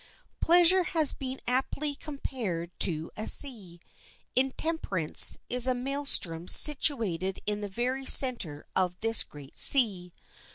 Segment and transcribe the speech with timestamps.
[0.39, 3.79] Pleasure has been aptly compared to a sea.
[4.35, 10.11] Intemperance is a maelstrom situated in the very center of this great sea.